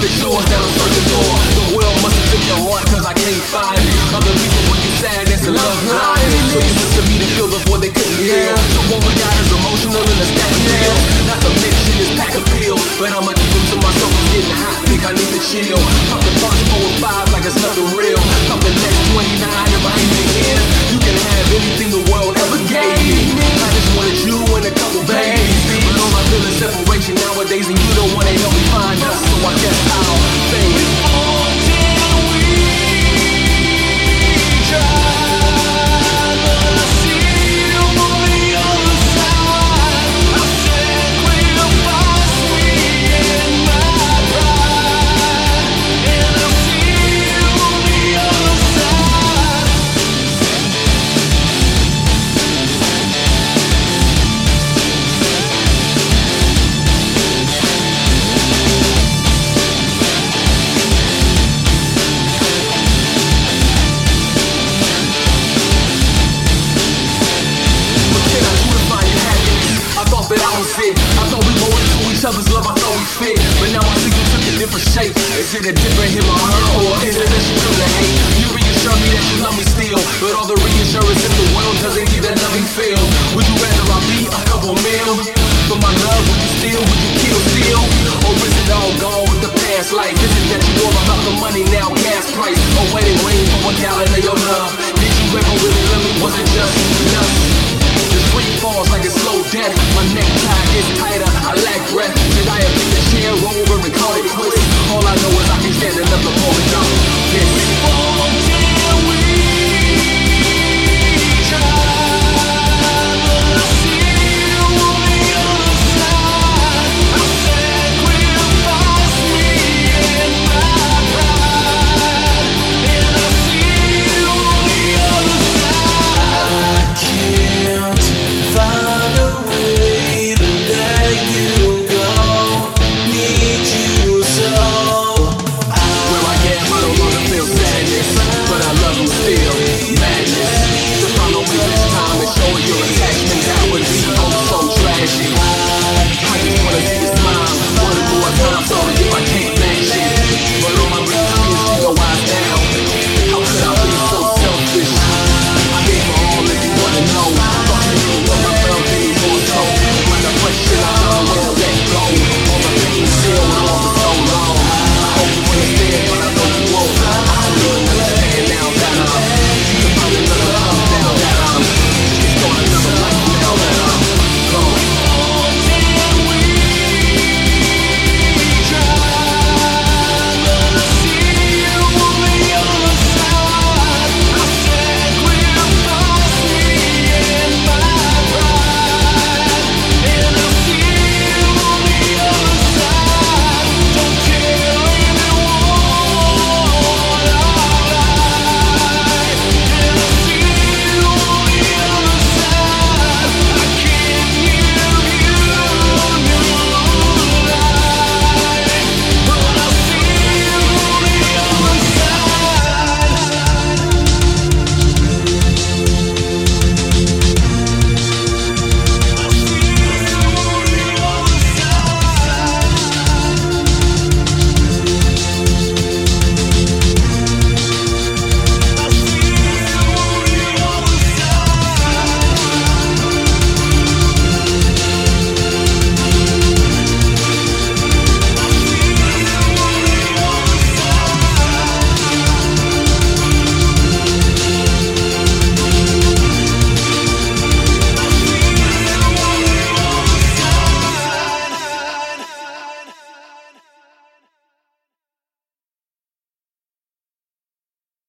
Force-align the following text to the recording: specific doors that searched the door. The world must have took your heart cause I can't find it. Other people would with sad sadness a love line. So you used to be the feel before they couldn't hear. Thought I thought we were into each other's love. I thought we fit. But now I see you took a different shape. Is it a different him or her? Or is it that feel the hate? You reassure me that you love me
specific 0.00 0.22
doors 0.24 0.44
that 0.48 0.62
searched 0.72 0.96
the 0.96 1.04
door. 1.12 1.34
The 1.60 1.66
world 1.76 1.98
must 2.00 2.16
have 2.16 2.28
took 2.32 2.44
your 2.48 2.60
heart 2.64 2.84
cause 2.88 3.04
I 3.04 3.12
can't 3.12 3.44
find 3.52 3.76
it. 3.76 3.92
Other 4.16 4.32
people 4.32 4.62
would 4.72 4.80
with 4.80 4.96
sad 4.96 5.28
sadness 5.28 5.46
a 5.46 5.52
love 5.52 5.80
line. 5.92 6.30
So 6.48 6.58
you 6.58 6.72
used 6.72 6.96
to 6.96 7.02
be 7.04 7.16
the 7.20 7.28
feel 7.36 7.48
before 7.48 7.78
they 7.78 7.92
couldn't 7.92 8.16
hear. 8.16 8.49
Thought 70.70 70.94
I 71.18 71.24
thought 71.26 71.42
we 71.42 71.54
were 71.58 71.74
into 71.82 72.14
each 72.14 72.24
other's 72.24 72.48
love. 72.52 72.66
I 72.66 72.74
thought 72.78 72.94
we 72.94 73.06
fit. 73.18 73.38
But 73.58 73.70
now 73.74 73.82
I 73.82 73.94
see 73.98 74.12
you 74.14 74.24
took 74.30 74.44
a 74.46 74.54
different 74.58 74.86
shape. 74.86 75.14
Is 75.34 75.50
it 75.54 75.66
a 75.66 75.74
different 75.74 76.10
him 76.14 76.26
or 76.30 76.38
her? 76.38 76.62
Or 76.78 76.94
is 77.02 77.16
it 77.18 77.26
that 77.26 77.42
feel 77.58 77.74
the 77.74 77.88
hate? 77.98 78.18
You 78.38 78.48
reassure 78.54 78.96
me 79.02 79.08
that 79.10 79.24
you 79.34 79.36
love 79.42 79.56
me 79.58 79.69